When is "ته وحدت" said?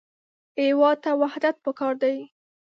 1.03-1.55